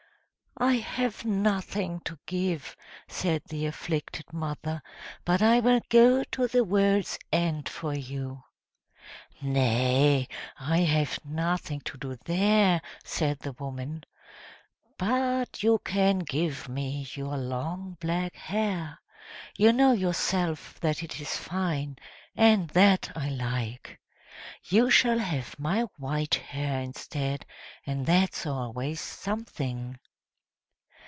"I 0.57 0.73
have 0.75 1.25
nothing 1.25 2.01
to 2.01 2.19
give," 2.27 2.75
said 3.07 3.41
the 3.45 3.65
afflicted 3.65 4.31
mother, 4.31 4.83
"but 5.25 5.41
I 5.41 5.59
will 5.59 5.81
go 5.89 6.23
to 6.25 6.47
the 6.47 6.63
world's 6.63 7.17
end 7.31 7.67
for 7.67 7.95
you!" 7.95 8.43
"Nay, 9.41 10.27
I 10.59 10.79
have 10.79 11.17
nothing 11.25 11.79
to 11.85 11.97
do 11.97 12.15
there!" 12.25 12.79
said 13.03 13.39
the 13.39 13.53
woman. 13.53 14.03
"But 14.99 15.63
you 15.63 15.79
can 15.83 16.19
give 16.19 16.69
me 16.69 17.07
your 17.15 17.37
long 17.37 17.97
black 17.99 18.35
hair; 18.35 18.99
you 19.57 19.73
know 19.73 19.93
yourself 19.93 20.79
that 20.81 21.01
it 21.01 21.19
is 21.19 21.37
fine, 21.37 21.95
and 22.35 22.69
that 22.71 23.11
I 23.15 23.29
like! 23.29 23.99
You 24.65 24.91
shall 24.91 25.17
have 25.17 25.57
my 25.57 25.83
white 25.97 26.35
hair 26.35 26.81
instead, 26.81 27.47
and 27.83 28.05
that's 28.05 28.45
always 28.45 29.01
something!" 29.01 29.97